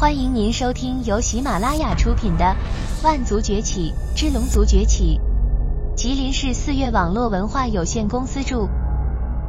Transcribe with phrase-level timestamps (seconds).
[0.00, 2.56] 欢迎您收听由喜马拉雅出品的
[3.04, 5.20] 《万族崛起之龙族崛起》，
[5.94, 8.66] 吉林市四月网络文化有限公司著，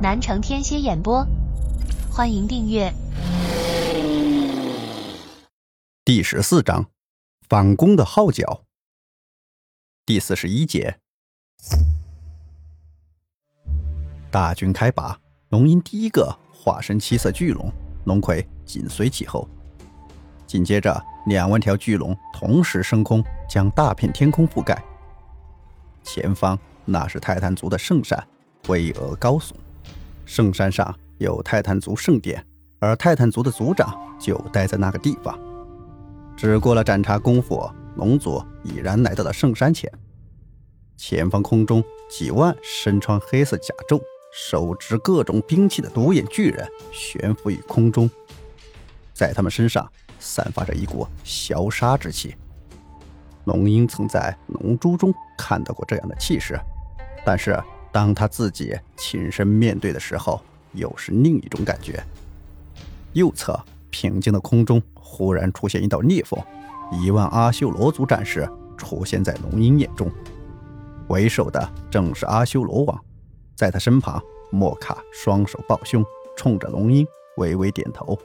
[0.01, 1.25] 南城天蝎演播。
[2.11, 2.93] 欢迎订阅。
[6.03, 6.87] 第十四章，
[7.47, 8.63] 反攻的号角。
[10.05, 10.99] 第四十一节，
[14.29, 17.71] 大军开拔，龙吟第一个化身七色巨龙，
[18.03, 19.47] 龙葵紧随其后。
[20.51, 24.83] 紧接着，两万条巨龙同时升空，将大片天空覆盖。
[26.03, 28.21] 前方那是泰坦族的圣山，
[28.67, 29.51] 巍峨高耸。
[30.25, 32.45] 圣山上有泰坦族圣殿，
[32.79, 35.39] 而泰坦族的族长就待在那个地方。
[36.35, 37.65] 只过了盏茶功夫，
[37.95, 39.89] 龙族已然来到了圣山前。
[40.97, 44.01] 前方空中几万身穿黑色甲胄、
[44.33, 48.09] 手执各种兵器的独眼巨人悬浮于空中，
[49.13, 49.89] 在他们身上。
[50.21, 52.35] 散发着一股消杀之气。
[53.45, 56.57] 龙鹰曾在龙珠中看到过这样的气势，
[57.25, 57.59] 但是
[57.91, 60.39] 当他自己亲身面对的时候，
[60.73, 62.01] 又是另一种感觉。
[63.13, 66.39] 右侧平静的空中忽然出现一道裂缝，
[66.91, 70.09] 一万阿修罗族战士出现在龙鹰眼中。
[71.07, 73.03] 为首的正是阿修罗王，
[73.55, 76.05] 在他身旁，莫卡双手抱胸，
[76.37, 77.05] 冲着龙鹰
[77.37, 78.15] 微微点头。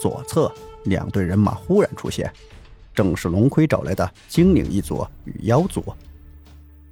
[0.00, 0.52] 左侧。
[0.86, 2.32] 两队人马忽然出现，
[2.94, 5.84] 正是龙盔找来的精灵一族与妖族。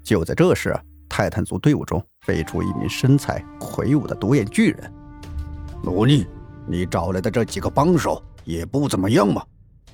[0.03, 0.79] 就在这时，
[1.09, 4.93] 泰坦族队伍中飞出一名身材魁梧的独眼巨人。
[5.83, 6.27] 罗尼，
[6.67, 9.43] 你找来的这几个帮手也不怎么样嘛！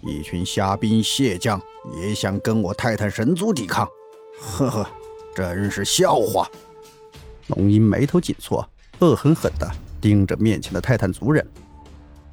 [0.02, 1.60] 一群虾兵蟹将
[1.96, 3.86] 也想跟我泰坦神族抵抗？
[4.40, 4.90] 呵呵，
[5.34, 6.48] 真是笑话！
[7.48, 8.64] 龙吟眉头紧蹙，
[9.00, 9.70] 恶狠狠地
[10.00, 11.46] 盯着面前的泰坦族人。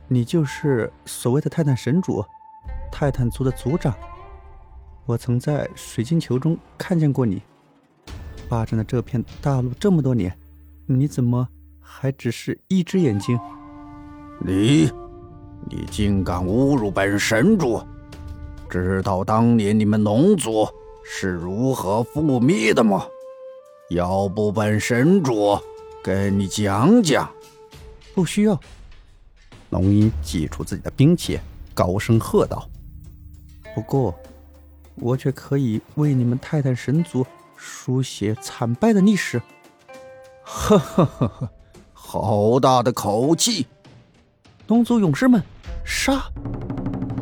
[0.09, 2.23] 你就是所谓的泰坦神主，
[2.91, 3.94] 泰坦族的族长。
[5.05, 7.41] 我曾在水晶球中看见过你，
[8.48, 10.37] 霸占了这片大陆这么多年，
[10.86, 11.48] 你怎么
[11.80, 13.37] 还只是一只眼睛？
[14.39, 14.89] 你，
[15.70, 17.81] 你竟敢侮辱本神主！
[18.70, 20.67] 知道当年你们龙族
[21.04, 23.05] 是如何覆灭的吗？
[23.89, 25.58] 要不本神主
[26.04, 27.30] 跟你讲讲？
[28.14, 28.60] 不需要。
[29.70, 31.39] 龙吟祭出自己的兵器，
[31.73, 32.67] 高声喝道
[33.76, 34.17] ：“不过，
[34.95, 37.26] 我却可以为你们泰坦神族
[37.58, 39.42] 书写惨败的历史。”
[40.44, 41.50] 呵呵呵呵！
[41.92, 43.67] 好大的口气！
[44.67, 45.44] 龙族勇士们，
[45.86, 46.23] 杀！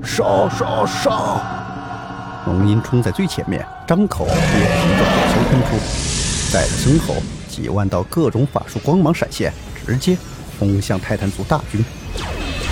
[0.04, 2.44] 杀杀杀！
[2.46, 7.16] 龙吟冲在最前面，张口也是一个火球喷出，在身后
[7.50, 9.52] 几万道各种法术光芒闪现，
[9.84, 10.16] 直接
[10.60, 11.84] 轰向泰坦族大军。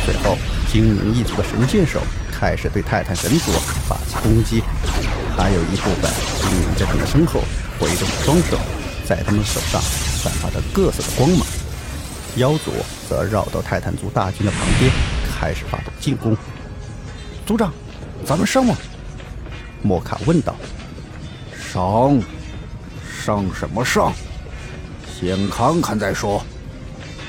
[0.05, 0.37] 随后，
[0.71, 3.51] 精灵一族的神箭手开始对泰坦神族
[3.87, 4.61] 发起攻击，
[5.37, 7.41] 还有一部分精灵在他们身后
[7.79, 8.57] 挥动双手，
[9.05, 11.47] 在他们手上散发着各色的光芒。
[12.35, 12.71] 妖族
[13.07, 14.91] 则绕到泰坦族大军的旁边，
[15.39, 16.35] 开始发动进攻。
[17.45, 17.71] 族长，
[18.25, 18.75] 咱们上吗？
[19.81, 20.55] 莫卡问道。
[21.71, 22.19] 上？
[23.23, 24.11] 上什么上？
[25.07, 26.43] 先看看再说。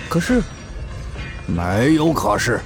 [0.08, 0.42] 可是。
[1.46, 2.60] 没有可是，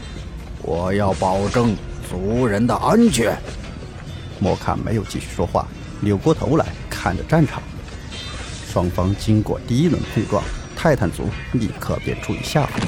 [0.63, 1.77] 我要保证
[2.09, 3.37] 族人的安全。
[4.39, 5.67] 莫卡没有继续说话，
[6.01, 7.61] 扭过头来看着战场。
[8.71, 10.45] 双方经过第一轮碰撞，
[10.77, 11.25] 泰坦族
[11.55, 12.81] 立刻便处于下风，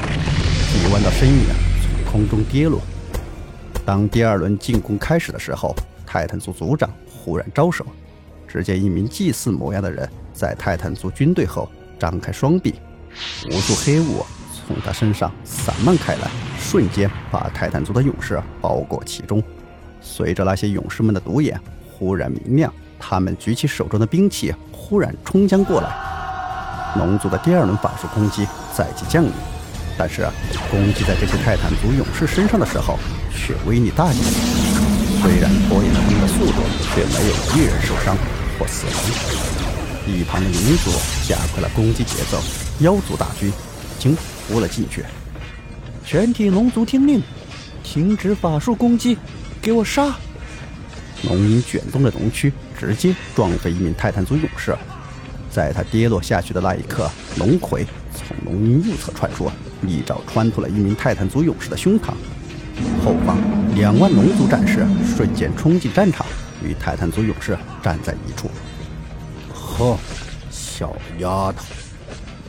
[0.73, 1.45] 几万道身影
[1.83, 2.81] 从空中跌落。
[3.85, 5.75] 当第二轮进攻开始的时候，
[6.07, 7.85] 泰坦族族长忽然招手，
[8.47, 11.69] 只见一名祭祀模样的人在泰坦族军队后
[11.99, 12.77] 张开双臂，
[13.51, 14.25] 无数黑雾。
[14.71, 19.43] 从他身上散漫开来，瞬间把泰坦族的勇士包裹其中。
[20.01, 21.61] 随着那些勇士们的独眼
[21.93, 25.91] 忽然明亮，他们举起手中的兵器，忽然冲将过来。
[26.97, 29.33] 龙族的第二轮法术攻击在即降临，
[29.99, 30.25] 但是
[30.71, 32.97] 攻击在这些泰坦族勇士身上的时候，
[33.35, 34.23] 却威力大减。
[34.23, 36.63] 虽然拖延了他们的速度，
[36.95, 38.17] 却没有一人受伤
[38.57, 38.95] 或死亡。
[40.07, 40.93] 一旁的灵族
[41.27, 42.39] 加快了攻击节奏，
[42.85, 43.53] 妖族大军已
[43.99, 44.17] 经。
[44.51, 45.05] 扑了进去，
[46.05, 47.23] 全体龙族听令，
[47.85, 49.17] 停止法术攻击，
[49.63, 50.17] 给我杀！
[51.23, 54.77] 龙鹰卷动着龙躯，直接撞飞一名泰坦族勇士。
[55.51, 59.49] 在他跌落下去的那一刻，龙葵从龙鹰右侧窜出，
[59.87, 62.09] 一爪穿透了一名泰坦族勇士的胸膛。
[63.05, 63.39] 后方
[63.77, 64.85] 两万龙族战士
[65.17, 66.27] 瞬间冲进战场，
[66.65, 68.51] 与泰坦族勇士站在一处。
[69.53, 69.97] 呵，
[70.51, 71.65] 小丫头。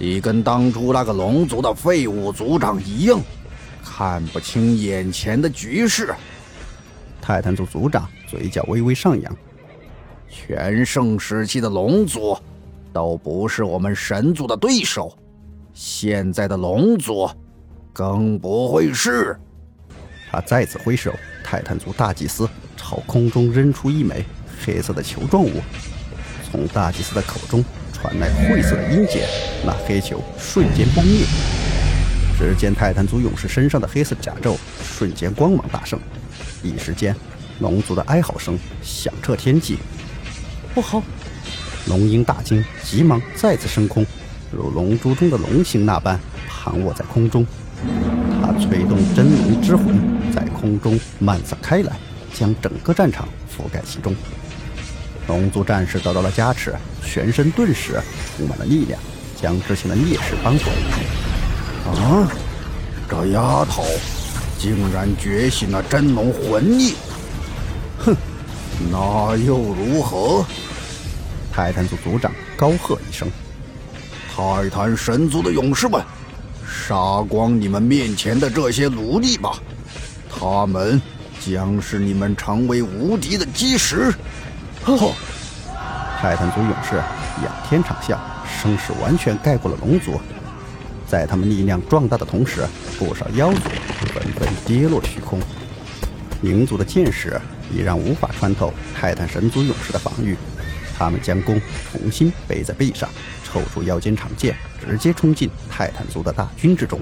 [0.04, 3.22] 你跟当初那个龙族的废物族长一样，
[3.84, 6.12] 看不清眼前的局势。
[7.22, 9.38] 泰坦族族长嘴角微微上扬。
[10.28, 12.36] 全盛时期的龙族，
[12.92, 15.16] 都不是我们神族的对手。
[15.72, 17.30] 现在的龙族，
[17.94, 19.40] 更不会是。
[20.32, 21.14] 他再次挥手，
[21.44, 24.26] 泰坦族大祭司朝空中扔出一枚
[24.66, 25.62] 黑色的球状物，
[26.50, 27.64] 从大祭司的口中
[28.02, 29.28] 传来晦涩的音节，
[29.64, 31.24] 那黑球瞬间崩灭。
[32.36, 36.00] 只见泰坦族勇士身上的黑色甲胄瞬间光芒大盛，
[36.64, 37.16] 一时间，
[37.60, 39.78] 龙族的哀嚎声响彻天际。
[40.74, 41.04] 不好！
[41.86, 44.04] 龙鹰大惊，急忙再次升空，
[44.52, 47.46] 如龙珠中的龙形那般盘卧在空中。
[48.42, 49.96] 他催动真龙之魂，
[50.34, 51.96] 在空中漫散开来，
[52.34, 54.16] 将整个战场覆盖其中。
[55.32, 58.02] 龙族战士得到了加持，全身顿时
[58.36, 59.00] 充满了力量，
[59.42, 60.72] 将之前的劣势扳回。
[61.90, 62.30] 啊！
[63.10, 63.84] 这丫头
[64.58, 66.96] 竟然觉醒了真龙魂力！
[67.98, 68.16] 哼，
[68.92, 70.46] 那又如何？
[71.52, 73.30] 泰坦族族长高喝一声
[74.36, 76.02] ：“泰坦神族的勇士们，
[76.66, 79.54] 杀光你们面前的这些奴隶吧！
[80.30, 81.02] 他们
[81.40, 84.14] 将是你们成为无敌的基石！”
[84.84, 85.14] 吼！
[86.20, 86.96] 泰坦族勇士
[87.44, 88.18] 仰天长啸，
[88.62, 90.20] 声势完全盖过了龙族。
[91.08, 92.64] 在他们力量壮大的同时，
[92.98, 93.70] 不少妖族
[94.14, 95.40] 纷纷跌落虚空。
[96.44, 97.40] 冥族的剑矢
[97.72, 100.38] 已然无法穿透泰坦神族勇士的防御。
[100.98, 101.60] 他们将弓
[101.92, 103.10] 重新背在背上，
[103.44, 104.56] 抽出腰间长剑，
[104.88, 107.00] 直接冲进泰坦族的大军之中。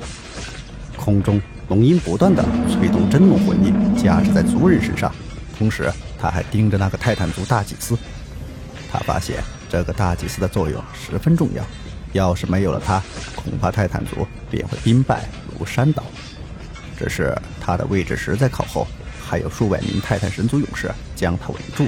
[0.95, 5.13] 空中，龙鹰不断的催动真龙魂力，加持在族人身上，
[5.57, 7.97] 同时他还盯着那个泰坦族大祭司。
[8.91, 11.63] 他发现这个大祭司的作用十分重要，
[12.13, 13.01] 要是没有了他，
[13.35, 16.03] 恐怕泰坦族便会兵败如山倒。
[16.97, 18.85] 只是他的位置实在靠后，
[19.25, 21.87] 还有数百名泰坦神族勇士将他围住。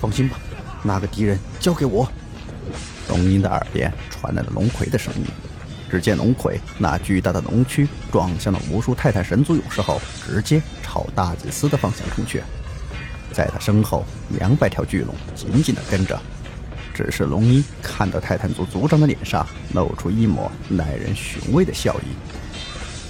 [0.00, 0.36] 放心吧。
[0.82, 2.10] 那个敌人交给我。
[3.08, 5.24] 龙鹰的耳边传来了龙葵的声音。
[5.88, 12.42] 只见龙葵那巨大的龙躯撞向了无数泰坦神族勇士后，直接朝大祭司的方向冲去。
[13.32, 14.04] 在他身后，
[14.38, 16.20] 两百条巨龙紧紧地跟着。
[16.94, 22.04] 只是龙鹰看到泰坦族族长的脸上露出一抹耐人寻味的笑意。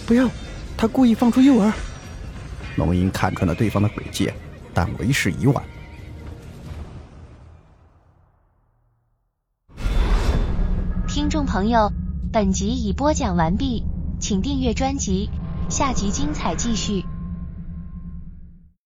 [0.07, 0.31] 不要，
[0.77, 1.73] 他故意放出诱饵。
[2.77, 4.31] 龙鹰看穿了对方的诡计，
[4.73, 5.63] 但为时已晚。
[11.09, 11.93] 听众朋友，
[12.33, 13.85] 本集已播讲完毕，
[14.21, 15.29] 请订阅专辑，
[15.69, 17.05] 下集精彩继续。